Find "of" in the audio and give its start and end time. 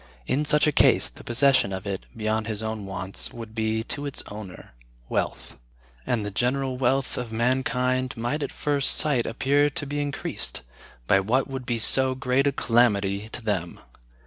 1.71-1.85, 7.19-7.31